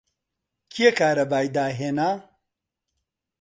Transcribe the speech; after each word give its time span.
کێ 0.73 0.87
کارەبای 0.99 1.47
داهێنا؟ 1.55 2.11